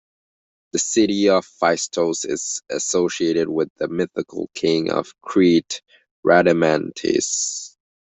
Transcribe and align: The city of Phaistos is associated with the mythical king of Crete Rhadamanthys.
The 0.71 0.79
city 0.79 1.29
of 1.29 1.45
Phaistos 1.45 2.25
is 2.27 2.63
associated 2.71 3.47
with 3.49 3.69
the 3.77 3.87
mythical 3.87 4.49
king 4.55 4.89
of 4.89 5.13
Crete 5.21 5.83
Rhadamanthys. 6.25 7.77